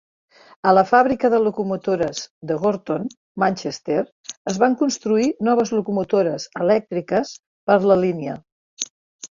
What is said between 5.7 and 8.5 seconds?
locomotores elèctriques per la línia.